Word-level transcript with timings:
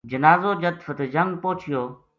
جنازو 0.11 0.51
جد 0.63 0.79
فتح 0.85 1.05
جنگ 1.13 1.31
پوہچیو 1.41 1.81